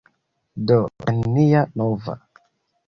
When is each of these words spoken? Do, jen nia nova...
Do, 0.71 0.79
jen 1.05 1.21
nia 1.37 1.63
nova... 1.83 2.21